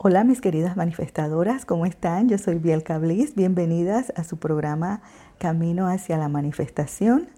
[0.00, 2.28] Hola mis queridas manifestadoras, ¿cómo están?
[2.28, 5.02] Yo soy Bielka Bliss, bienvenidas a su programa
[5.38, 7.28] Camino hacia la Manifestación.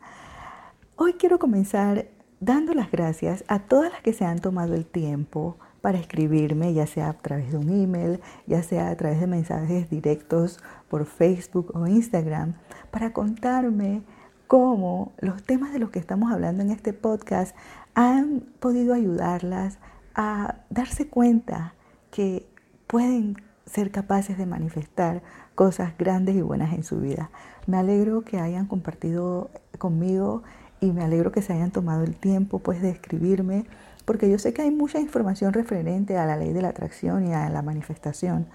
[0.96, 5.56] Hoy quiero comenzar dando las gracias a todas las que se han tomado el tiempo
[5.80, 9.88] para escribirme, ya sea a través de un email, ya sea a través de mensajes
[9.88, 12.56] directos por Facebook o Instagram,
[12.90, 14.02] para contarme
[14.48, 17.56] cómo los temas de los que estamos hablando en este podcast
[17.94, 19.78] han podido ayudarlas
[20.14, 21.72] a darse cuenta
[22.10, 22.49] que
[22.90, 23.36] pueden
[23.66, 25.22] ser capaces de manifestar
[25.54, 27.30] cosas grandes y buenas en su vida.
[27.68, 30.42] Me alegro que hayan compartido conmigo
[30.80, 33.64] y me alegro que se hayan tomado el tiempo pues de escribirme
[34.04, 37.32] porque yo sé que hay mucha información referente a la ley de la atracción y
[37.32, 38.48] a la manifestación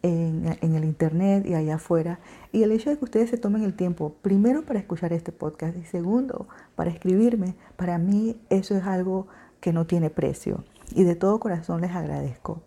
[0.00, 2.18] en, en, el internet y allá afuera.
[2.50, 5.76] Y el hecho de que ustedes se tomen el tiempo, primero para escuchar este podcast
[5.76, 9.26] y segundo para escribirme, para mí eso es algo
[9.60, 10.64] que no tiene precio.
[10.94, 12.62] Y de todo corazón les agradezco.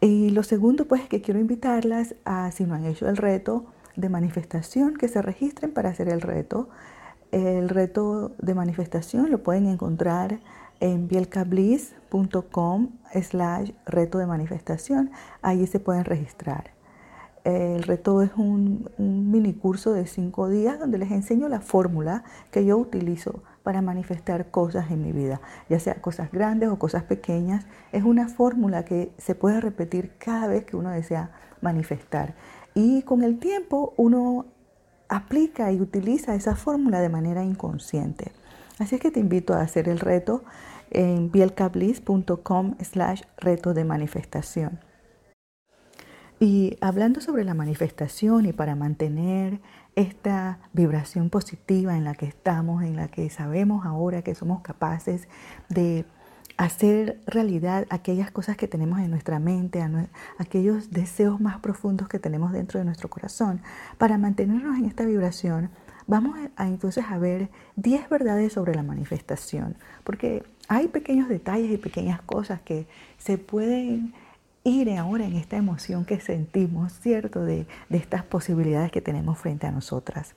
[0.00, 3.66] Y lo segundo, pues, es que quiero invitarlas a, si no han hecho el reto
[3.96, 6.70] de manifestación, que se registren para hacer el reto.
[7.32, 10.40] El reto de manifestación lo pueden encontrar
[10.80, 12.88] en bielcabliss.com
[13.22, 15.10] slash reto de manifestación.
[15.42, 16.70] Allí se pueden registrar.
[17.44, 22.24] El reto es un, un mini curso de cinco días donde les enseño la fórmula
[22.50, 27.02] que yo utilizo para manifestar cosas en mi vida, ya sea cosas grandes o cosas
[27.04, 27.66] pequeñas.
[27.92, 31.30] Es una fórmula que se puede repetir cada vez que uno desea
[31.60, 32.34] manifestar.
[32.74, 34.46] Y con el tiempo uno
[35.08, 38.32] aplica y utiliza esa fórmula de manera inconsciente.
[38.78, 40.42] Así es que te invito a hacer el reto
[40.90, 44.80] en bielcabliss.com slash reto de manifestación.
[46.42, 49.60] Y hablando sobre la manifestación y para mantener
[49.96, 55.28] esta vibración positiva en la que estamos, en la que sabemos ahora que somos capaces
[55.68, 56.04] de
[56.56, 59.82] hacer realidad aquellas cosas que tenemos en nuestra mente,
[60.36, 63.62] aquellos deseos más profundos que tenemos dentro de nuestro corazón.
[63.96, 65.70] Para mantenernos en esta vibración,
[66.06, 71.78] vamos a, entonces a ver 10 verdades sobre la manifestación, porque hay pequeños detalles y
[71.78, 72.86] pequeñas cosas que
[73.16, 74.12] se pueden
[74.64, 77.44] ir ahora en esta emoción que sentimos, ¿cierto?
[77.44, 80.34] De, de estas posibilidades que tenemos frente a nosotras.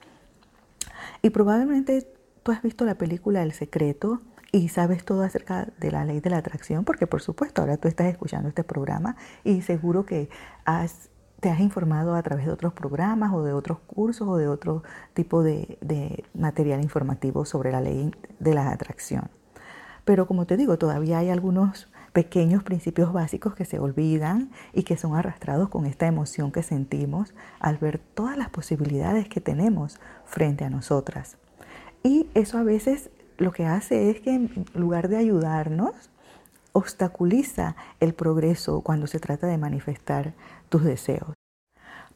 [1.22, 2.06] Y probablemente
[2.42, 4.20] tú has visto la película El Secreto
[4.52, 7.88] y sabes todo acerca de la ley de la atracción, porque por supuesto ahora tú
[7.88, 10.28] estás escuchando este programa y seguro que
[10.64, 11.10] has,
[11.40, 14.84] te has informado a través de otros programas o de otros cursos o de otro
[15.12, 19.28] tipo de, de material informativo sobre la ley de la atracción.
[20.04, 24.96] Pero como te digo, todavía hay algunos pequeños principios básicos que se olvidan y que
[24.96, 30.64] son arrastrados con esta emoción que sentimos al ver todas las posibilidades que tenemos frente
[30.64, 31.36] a nosotras.
[32.04, 36.10] Y eso a veces lo que hace es que en lugar de ayudarnos,
[36.72, 40.34] obstaculiza el progreso cuando se trata de manifestar
[40.68, 41.34] tus deseos.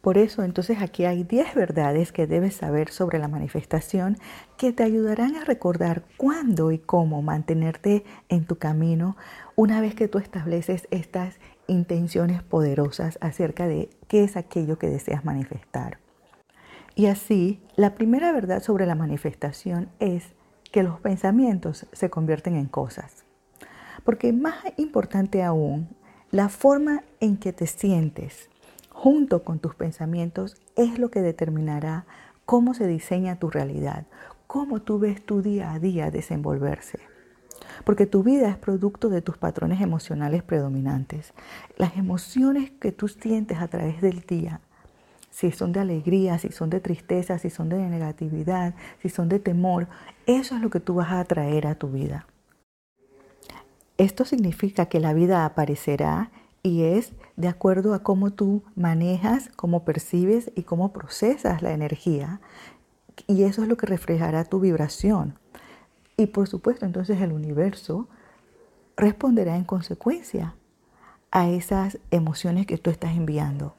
[0.00, 4.16] Por eso entonces aquí hay 10 verdades que debes saber sobre la manifestación
[4.56, 9.16] que te ayudarán a recordar cuándo y cómo mantenerte en tu camino
[9.59, 15.25] una vez que tú estableces estas intenciones poderosas acerca de qué es aquello que deseas
[15.25, 15.99] manifestar.
[16.95, 20.27] Y así, la primera verdad sobre la manifestación es
[20.71, 23.25] que los pensamientos se convierten en cosas.
[24.05, 25.89] Porque más importante aún,
[26.31, 28.51] la forma en que te sientes
[28.91, 32.07] junto con tus pensamientos es lo que determinará
[32.47, 34.07] cómo se diseña tu realidad,
[34.47, 37.18] cómo tú ves tu día a día desenvolverse.
[37.84, 41.33] Porque tu vida es producto de tus patrones emocionales predominantes.
[41.77, 44.61] Las emociones que tú sientes a través del día,
[45.31, 49.39] si son de alegría, si son de tristeza, si son de negatividad, si son de
[49.39, 49.87] temor,
[50.27, 52.27] eso es lo que tú vas a atraer a tu vida.
[53.99, 56.31] Esto significa que la vida aparecerá
[56.62, 62.41] y es de acuerdo a cómo tú manejas, cómo percibes y cómo procesas la energía.
[63.27, 65.39] Y eso es lo que reflejará tu vibración.
[66.19, 68.09] Y por supuesto, entonces el universo
[68.97, 70.57] responderá en consecuencia
[71.31, 73.77] a esas emociones que tú estás enviando.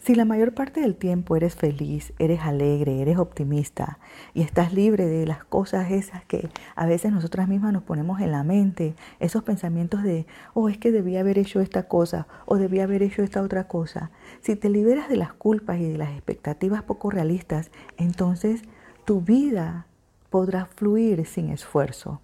[0.00, 4.00] Si la mayor parte del tiempo eres feliz, eres alegre, eres optimista
[4.34, 8.32] y estás libre de las cosas esas que a veces nosotras mismas nos ponemos en
[8.32, 12.84] la mente, esos pensamientos de, oh, es que debía haber hecho esta cosa o debía
[12.84, 14.10] haber hecho esta otra cosa,
[14.40, 18.62] si te liberas de las culpas y de las expectativas poco realistas, entonces
[19.04, 19.86] tu vida
[20.30, 22.20] podrá fluir sin esfuerzo.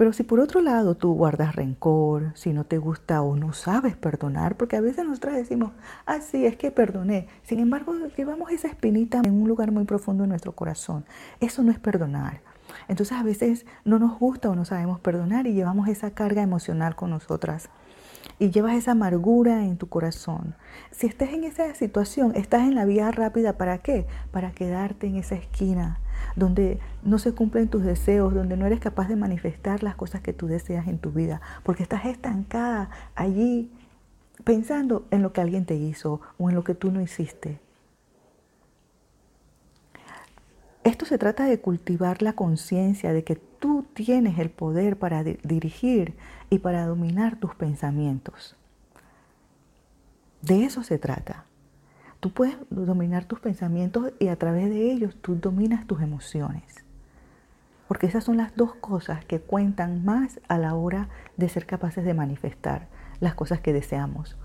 [0.00, 3.96] Pero si por otro lado tú guardas rencor, si no te gusta o no sabes
[3.96, 5.72] perdonar, porque a veces nosotros decimos,
[6.06, 7.28] ah, sí, es que perdoné.
[7.42, 11.04] Sin embargo, llevamos esa espinita en un lugar muy profundo en nuestro corazón.
[11.40, 12.40] Eso no es perdonar.
[12.88, 16.96] Entonces a veces no nos gusta o no sabemos perdonar y llevamos esa carga emocional
[16.96, 17.68] con nosotras.
[18.38, 20.54] y llevas esa amargura en tu corazón.
[20.90, 24.06] Si estás en esa situación, estás en la vía rápida, ¿para qué?
[24.30, 26.00] Para quedarte en esa esquina
[26.36, 30.32] donde no se cumplen tus deseos, donde no eres capaz de manifestar las cosas que
[30.32, 33.70] tú deseas en tu vida, porque estás estancada allí
[34.44, 37.60] pensando en lo que alguien te hizo o en lo que tú no hiciste.
[40.82, 46.14] Esto se trata de cultivar la conciencia de que tú tienes el poder para dirigir
[46.48, 48.56] y para dominar tus pensamientos.
[50.40, 51.44] De eso se trata.
[52.20, 56.84] Tú puedes dominar tus pensamientos y a través de ellos tú dominas tus emociones.
[57.88, 61.08] Porque esas son las dos cosas que cuentan más a la hora
[61.38, 62.88] de ser capaces de manifestar
[63.20, 64.36] las cosas que deseamos.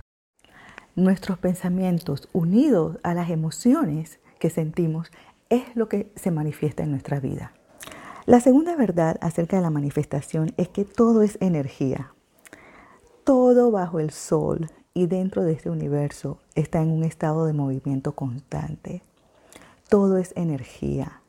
[0.95, 5.12] Nuestros pensamientos unidos a las emociones que sentimos
[5.50, 7.51] es lo que se manifiesta en nuestra vida.
[8.25, 12.13] La segunda verdad acerca de la manifestación es que todo es energía.
[13.25, 18.13] Todo bajo el sol y dentro de este universo está en un estado de movimiento
[18.13, 19.03] constante.
[19.89, 21.21] Todo es energía.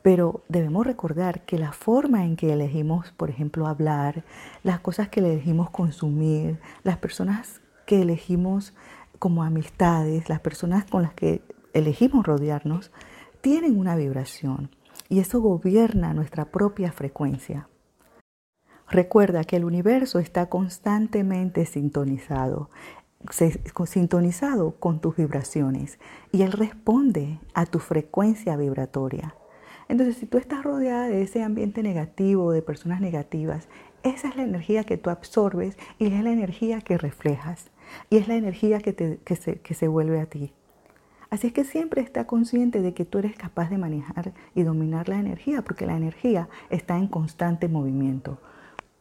[0.00, 4.24] Pero debemos recordar que la forma en que elegimos, por ejemplo, hablar,
[4.62, 8.72] las cosas que elegimos consumir, las personas que elegimos
[9.18, 11.42] como amistades, las personas con las que
[11.74, 12.90] elegimos rodearnos,
[13.42, 14.70] tienen una vibración
[15.10, 17.68] y eso gobierna nuestra propia frecuencia.
[18.90, 22.70] Recuerda que el universo está constantemente sintonizado,
[23.86, 25.98] sintonizado con tus vibraciones
[26.32, 29.34] y él responde a tu frecuencia vibratoria.
[29.88, 33.68] Entonces, si tú estás rodeada de ese ambiente negativo, de personas negativas,
[34.02, 37.70] esa es la energía que tú absorbes y es la energía que reflejas
[38.10, 38.92] y es la energía que,
[39.36, 40.52] se, que se vuelve a ti.
[41.30, 45.08] Así es que siempre está consciente de que tú eres capaz de manejar y dominar
[45.08, 48.38] la energía, porque la energía está en constante movimiento.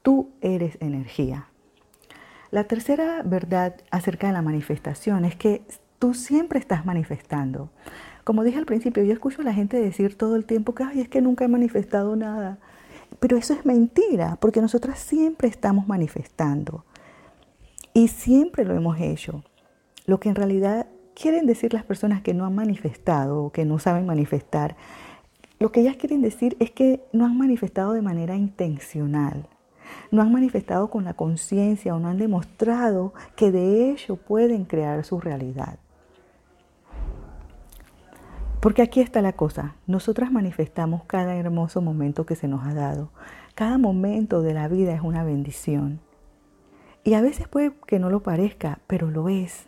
[0.04, 1.48] Tú eres energía.
[2.52, 5.64] La tercera verdad acerca de la manifestación es que
[5.98, 7.70] tú siempre estás manifestando.
[8.26, 11.00] Como dije al principio, yo escucho a la gente decir todo el tiempo que Ay,
[11.00, 12.60] es que nunca he manifestado nada.
[13.22, 16.84] Pero eso es mentira, porque nosotras siempre estamos manifestando.
[17.94, 19.46] Y siempre lo hemos hecho.
[20.06, 23.80] Lo que en realidad quieren decir las personas que no han manifestado o que no
[23.80, 24.76] saben manifestar,
[25.60, 29.48] lo que ellas quieren decir es que no han manifestado de manera intencional
[30.12, 35.04] no han manifestado con la conciencia o no han demostrado que de ello pueden crear
[35.04, 35.80] su realidad.
[38.60, 43.10] Porque aquí está la cosa, nosotras manifestamos cada hermoso momento que se nos ha dado.
[43.56, 46.00] Cada momento de la vida es una bendición.
[47.04, 49.68] Y a veces puede que no lo parezca, pero lo es.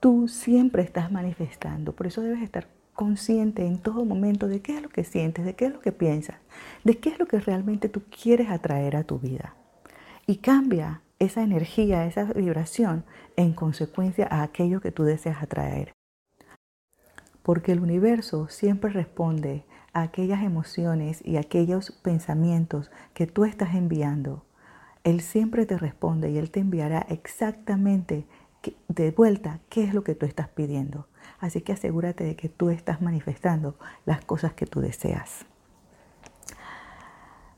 [0.00, 4.82] Tú siempre estás manifestando, por eso debes estar consciente en todo momento de qué es
[4.82, 6.36] lo que sientes, de qué es lo que piensas,
[6.84, 9.54] de qué es lo que realmente tú quieres atraer a tu vida.
[10.26, 13.04] Y cambia esa energía, esa vibración
[13.36, 15.92] en consecuencia a aquello que tú deseas atraer.
[17.42, 24.44] Porque el universo siempre responde a aquellas emociones y aquellos pensamientos que tú estás enviando.
[25.04, 28.26] Él siempre te responde y Él te enviará exactamente
[28.88, 31.06] de vuelta qué es lo que tú estás pidiendo.
[31.38, 33.76] Así que asegúrate de que tú estás manifestando
[34.06, 35.46] las cosas que tú deseas.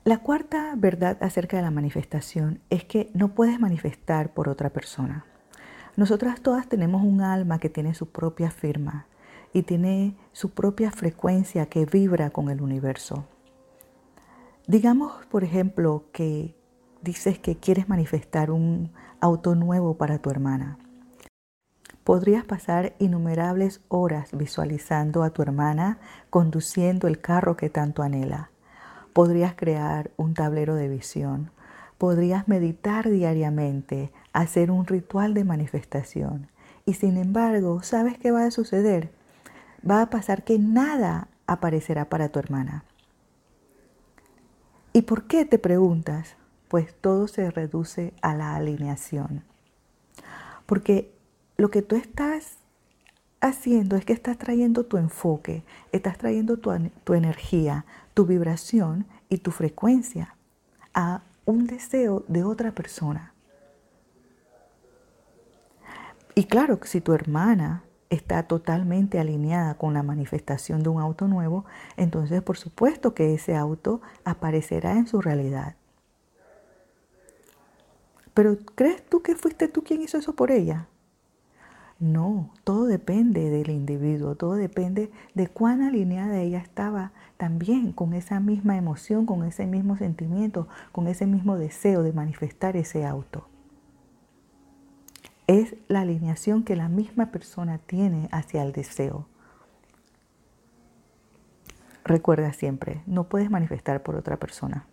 [0.04, 5.24] La cuarta verdad acerca de la manifestación es que no puedes manifestar por otra persona.
[5.96, 9.06] Nosotras todas tenemos un alma que tiene su propia firma
[9.52, 13.26] y tiene su propia frecuencia que vibra con el universo.
[14.66, 16.54] Digamos, por ejemplo, que
[17.02, 20.78] dices que quieres manifestar un auto nuevo para tu hermana.
[22.06, 25.98] Podrías pasar innumerables horas visualizando a tu hermana
[26.30, 28.50] conduciendo el carro que tanto anhela.
[29.12, 31.50] Podrías crear un tablero de visión.
[31.98, 36.46] Podrías meditar diariamente, hacer un ritual de manifestación.
[36.84, 39.10] Y sin embargo, ¿sabes qué va a suceder?
[39.84, 42.84] Va a pasar que nada aparecerá para tu hermana.
[44.92, 46.36] ¿Y por qué te preguntas?
[46.68, 49.42] Pues todo se reduce a la alineación.
[50.66, 51.15] Porque
[51.56, 52.58] lo que tú estás
[53.40, 56.70] haciendo es que estás trayendo tu enfoque, estás trayendo tu,
[57.04, 57.84] tu, energía,
[58.14, 60.34] tu vibración y tu frecuencia
[60.94, 63.32] a un deseo de otra persona.
[66.34, 71.64] Y claro, si tu hermana está totalmente alineada con la manifestación de un auto nuevo,
[71.96, 75.76] entonces por supuesto que ese auto aparecerá en su realidad.
[78.34, 80.88] Pero ¿crees tú que fuiste tú quien hizo eso por ella?
[81.98, 88.38] No, todo depende del individuo, todo depende de cuán alineada ella estaba también con esa
[88.38, 93.48] misma emoción, con ese mismo sentimiento, con ese mismo deseo de manifestar ese auto.
[95.46, 99.28] es la alineación que la misma persona tiene hacia el deseo.
[102.04, 104.86] Recuerda siempre, no puedes manifestar por otra persona.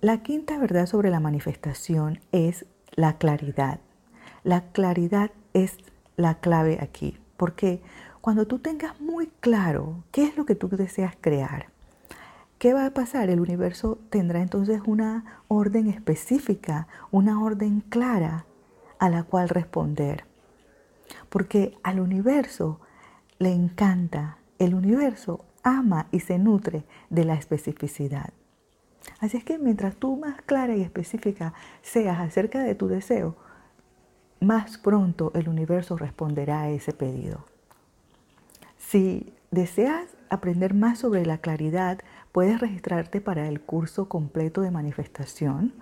[0.00, 3.80] La quinta verdad sobre la manifestación es la claridad.
[4.46, 5.76] La claridad es
[6.16, 7.82] la clave aquí, porque
[8.20, 11.66] cuando tú tengas muy claro qué es lo que tú deseas crear,
[12.60, 13.28] ¿qué va a pasar?
[13.28, 18.46] El universo tendrá entonces una orden específica, una orden clara
[19.00, 20.26] a la cual responder.
[21.28, 22.78] Porque al universo
[23.40, 28.32] le encanta el universo ama y se nutre de la especificidad.
[29.18, 33.34] Así es que mientras tú más clara y específica seas acerca de tu deseo,
[34.40, 37.44] más pronto el universo responderá a ese pedido.
[38.78, 41.98] Si deseas aprender más sobre la claridad,
[42.32, 45.72] puedes registrarte para el curso completo de manifestación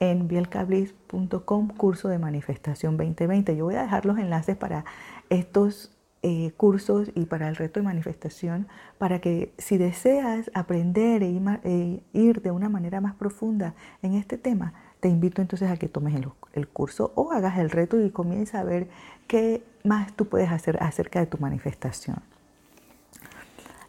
[0.00, 3.56] en bielcablis.com, curso de manifestación 2020.
[3.56, 4.84] Yo voy a dejar los enlaces para
[5.30, 11.40] estos eh, cursos y para el reto de manifestación, para que si deseas aprender e,
[11.64, 15.88] e ir, de una manera más profunda en este tema, te invito entonces a que
[15.88, 18.88] tomes el, el curso o hagas el reto y comiences a ver
[19.26, 22.18] qué más tú puedes hacer acerca de tu manifestación.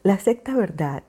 [0.03, 1.03] La sexta verdad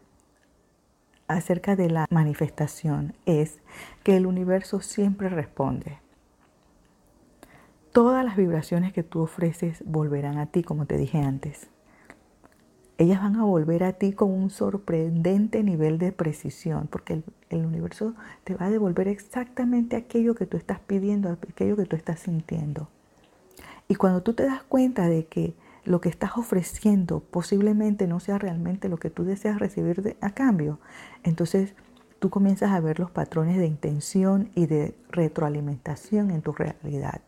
[1.27, 3.59] acerca de la manifestación es
[4.03, 5.99] que el universo siempre responde
[7.95, 11.69] todas las vibraciones que tú ofreces volverán a ti, como te dije antes.
[12.97, 18.15] Ellas van a volver a ti con un sorprendente nivel de precisión, porque el, universo
[18.45, 22.89] te va a devolver exactamente aquello que tú estás pidiendo, aquello que tú estás sintiendo.
[23.89, 28.39] Y cuando tú te das cuenta de que lo que estás ofreciendo posiblemente no sea
[28.39, 30.79] realmente lo que tú deseas recibir a cambio,
[31.25, 31.75] entonces
[32.21, 37.21] tú comienzas a ver los patrones de intención y de retroalimentación en tu realidad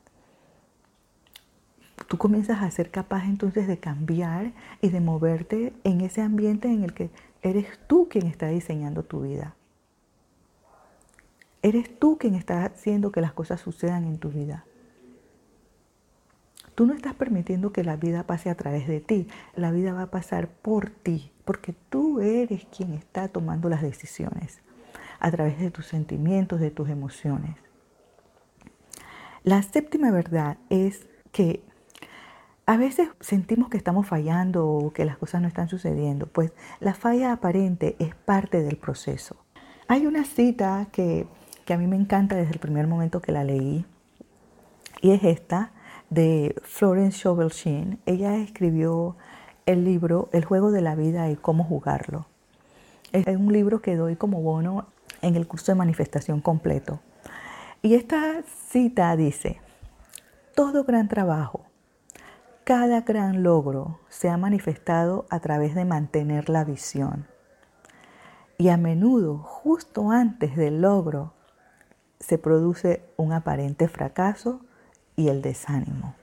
[2.08, 6.84] tú comienzas a ser capaz entonces de cambiar y de moverte en ese ambiente en
[6.84, 7.10] el que
[7.42, 9.54] eres tú quien está diseñando tu vida.
[11.62, 14.64] Eres tú quien está haciendo que las cosas sucedan en tu vida.
[16.76, 20.02] Tú no estás permitiendo que la vida pase a través de ti, la vida va
[20.02, 24.60] a pasar por ti, porque tú eres quien está tomando las decisiones
[25.18, 27.56] a través de tus sentimientos, de tus emociones.
[29.42, 31.62] La séptima verdad es que
[32.66, 36.94] a veces sentimos que estamos fallando o que las cosas no están sucediendo, pues la
[36.94, 39.36] falla aparente es parte del proceso.
[39.86, 41.28] Hay una cita que,
[41.68, 43.86] a mí me encanta desde el primer momento que la leí
[45.00, 45.70] y es esta
[46.10, 47.52] de Florence Scovel
[48.04, 49.16] Ella escribió
[49.64, 52.26] el libro El juego de la vida y cómo jugarlo.
[53.12, 54.86] Es un libro que doy como bono
[55.22, 57.00] en el curso de manifestación completo.
[57.82, 59.60] Y esta cita dice,
[60.54, 61.65] todo gran trabajo
[62.66, 67.28] cada gran logro se ha manifestado a través de mantener la visión.
[68.58, 71.32] Y a menudo, justo antes del logro,
[72.18, 74.62] se produce un aparente fracaso
[75.14, 76.16] y el desánimo.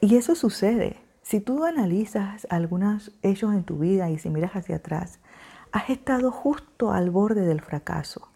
[0.00, 0.96] Y eso sucede.
[1.22, 5.20] Si tú analizas algunos hechos en tu vida y si miras hacia atrás,
[5.70, 8.29] has estado justo al borde del fracaso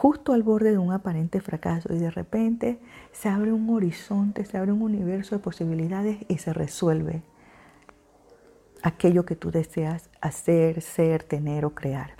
[0.00, 2.80] justo al borde de un aparente fracaso y de repente
[3.12, 7.22] se abre un horizonte, se abre un universo de posibilidades y se resuelve
[8.82, 12.14] aquello que tú deseas hacer, ser, tener o crear.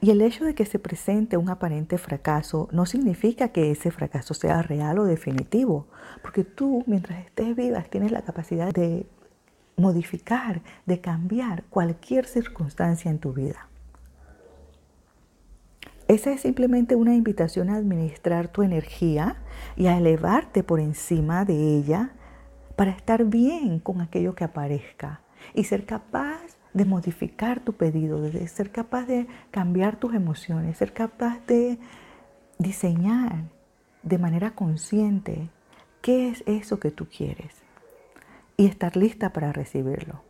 [0.00, 4.32] Y el hecho de que se presente un aparente fracaso no significa que ese fracaso
[4.32, 5.88] sea real o definitivo,
[6.22, 9.06] porque tú mientras estés vivas tienes la capacidad de
[9.76, 13.71] modificar, de cambiar cualquier circunstancia en tu vida.
[16.12, 19.36] Esa es simplemente una invitación a administrar tu energía
[19.76, 22.10] y a elevarte por encima de ella
[22.76, 25.22] para estar bien con aquello que aparezca
[25.54, 30.92] y ser capaz de modificar tu pedido, de ser capaz de cambiar tus emociones, ser
[30.92, 31.78] capaz de
[32.58, 33.44] diseñar
[34.02, 35.48] de manera consciente
[36.02, 37.54] qué es eso que tú quieres
[38.58, 40.20] y estar lista para recibirlo.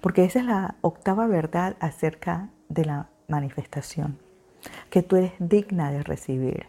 [0.00, 4.18] Porque esa es la octava verdad acerca de la manifestación
[4.90, 6.66] que tú eres digna de recibir.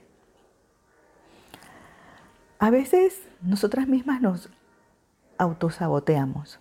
[2.59, 4.49] A veces nosotras mismas nos
[5.37, 6.59] autosaboteamos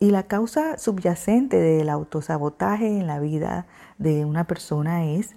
[0.00, 3.66] y la causa subyacente del autosabotaje en la vida
[3.98, 5.36] de una persona es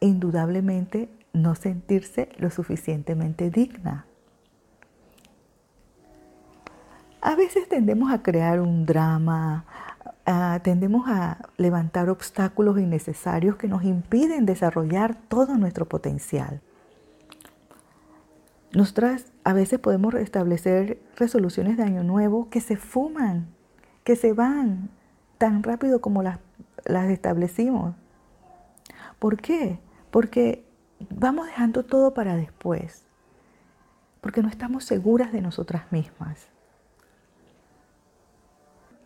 [0.00, 4.04] indudablemente no sentirse lo suficientemente digna.
[7.22, 9.64] A veces tendemos a crear un drama,
[10.30, 16.60] ah, tendemos a levantar obstáculos innecesarios que nos impiden desarrollar todo nuestro potencial.
[18.72, 23.48] Nosotras a veces podemos establecer resoluciones de año nuevo que se fuman,
[24.04, 24.90] que se van
[25.38, 26.38] tan rápido como las,
[26.84, 27.94] las establecimos.
[29.18, 29.80] ¿Por qué?
[30.10, 30.64] Porque
[31.10, 33.04] vamos dejando todo para después,
[34.20, 36.48] porque no estamos seguras de nosotras mismas.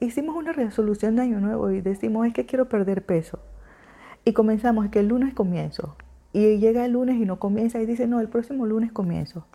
[0.05, 3.39] Hicimos una resolución de año nuevo y decimos, es que quiero perder peso.
[4.25, 5.97] Y comenzamos, que el lunes comienzo.
[6.33, 9.47] Y llega el lunes y no comienza y dice, no, el próximo lunes comienzo.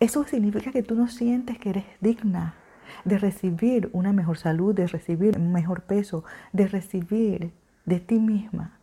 [0.00, 2.54] Eso significa que tú no sientes que eres digna
[3.04, 7.52] de recibir una mejor salud, de recibir un mejor peso, de recibir
[7.84, 8.78] de ti misma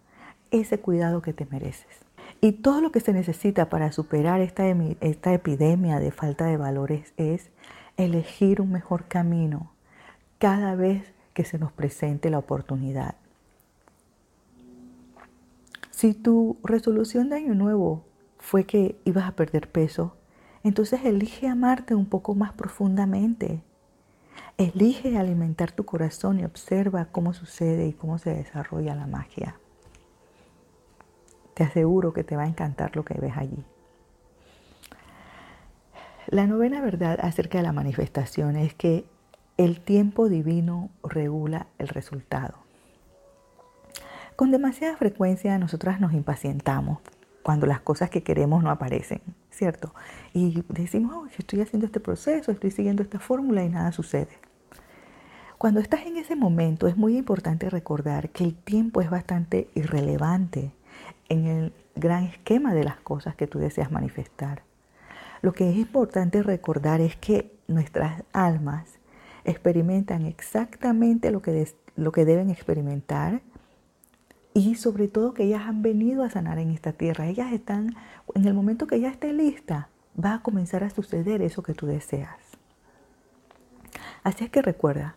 [0.51, 2.05] ese cuidado que te mereces.
[2.41, 7.13] Y todo lo que se necesita para superar esta, esta epidemia de falta de valores
[7.17, 7.50] es
[7.98, 9.71] elegir un mejor camino
[10.42, 13.14] cada vez que se nos presente la oportunidad.
[15.92, 18.04] Si tu resolución de año nuevo
[18.40, 20.16] fue que ibas a perder peso,
[20.64, 23.62] entonces elige amarte un poco más profundamente.
[24.58, 29.58] Elige alimentar tu corazón y observa cómo sucede y cómo se desarrolla la magia.
[31.54, 33.64] Te aseguro que te va a encantar lo que ves allí.
[36.26, 39.06] La novena verdad acerca de la manifestación es que
[39.58, 42.55] el tiempo divino regula el resultado.
[44.36, 47.00] Con demasiada frecuencia nosotras nos impacientamos
[47.43, 49.93] cuando las cosas que queremos no aparecen, ¿cierto?
[50.34, 54.39] Y decimos, oh, estoy haciendo este proceso, estoy siguiendo esta fórmula y nada sucede.
[55.58, 60.72] Cuando estás en ese momento es muy importante recordar que el tiempo es bastante irrelevante
[61.29, 64.63] en el gran esquema de las cosas que tú deseas manifestar.
[65.41, 68.98] Lo que es importante recordar es que nuestras almas
[69.44, 73.42] experimentan exactamente lo que, lo que deben experimentar
[74.54, 77.27] y sobre todo que ellas han venido a sanar en esta tierra.
[77.27, 77.96] Ellas están,
[78.36, 79.90] en el momento que ella esté lista,
[80.22, 82.38] va a comenzar a suceder eso que tú deseas.
[84.24, 85.16] Así es que recuerda,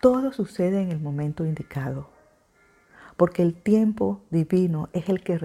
[0.00, 2.08] todo sucede en el momento indicado,
[3.16, 5.38] porque el tiempo divino es el que,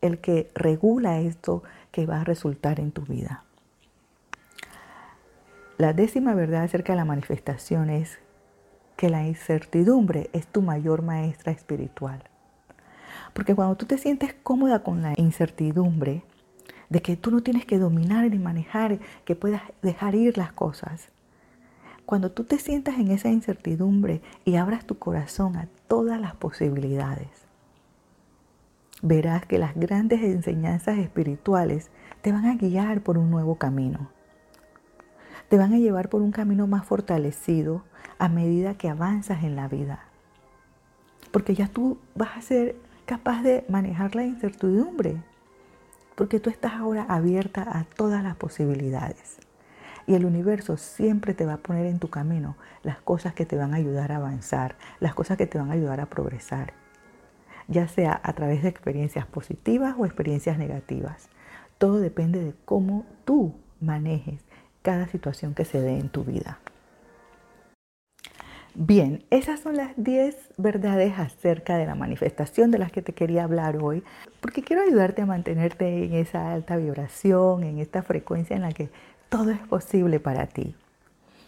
[0.00, 3.45] el que regula esto que va a resultar en tu vida.
[5.78, 8.18] La décima verdad acerca de la manifestación es
[8.96, 12.24] que la incertidumbre es tu mayor maestra espiritual.
[13.34, 16.22] Porque cuando tú te sientes cómoda con la incertidumbre
[16.88, 21.10] de que tú no tienes que dominar ni manejar, que puedas dejar ir las cosas,
[22.06, 27.28] cuando tú te sientas en esa incertidumbre y abras tu corazón a todas las posibilidades,
[29.02, 31.90] verás que las grandes enseñanzas espirituales
[32.22, 34.15] te van a guiar por un nuevo camino.
[35.48, 37.84] Te van a llevar por un camino más fortalecido
[38.18, 40.00] a medida que avanzas en la vida.
[41.30, 45.22] Porque ya tú vas a ser capaz de manejar la incertidumbre,
[46.16, 49.38] porque tú estás ahora abierta a todas las posibilidades.
[50.08, 53.56] Y el universo siempre te va a poner en tu camino las cosas que te
[53.56, 56.72] van a ayudar a avanzar, las cosas que te van a ayudar a progresar,
[57.68, 61.28] ya sea a través de experiencias positivas o experiencias negativas.
[61.78, 64.45] Todo depende de cómo tú manejes
[64.86, 66.60] cada situación que se dé en tu vida.
[68.76, 73.42] Bien, esas son las 10 verdades acerca de la manifestación de las que te quería
[73.42, 74.04] hablar hoy,
[74.40, 78.88] porque quiero ayudarte a mantenerte en esa alta vibración, en esta frecuencia en la que
[79.28, 80.76] todo es posible para ti.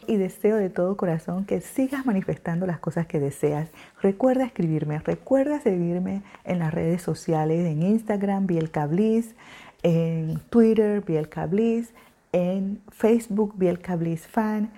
[0.09, 3.68] Y deseo de todo corazón que sigas manifestando las cosas que deseas.
[4.03, 9.37] Recuerda escribirme, recuerda seguirme en las redes sociales, en Instagram, Bielcablis,
[9.85, 11.92] en Twitter, Bielcablis,
[12.38, 14.70] en Facebook, Bielcablis Fan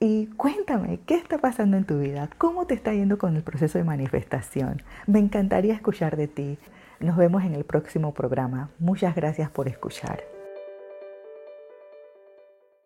[0.00, 2.28] y cuéntame, ¿qué está pasando en tu vida?
[2.38, 4.82] ¿Cómo te está yendo con el proceso de manifestación?
[5.06, 6.58] Me encantaría escuchar de ti.
[7.00, 8.70] Nos vemos en el próximo programa.
[8.78, 10.35] Muchas gracias por escuchar.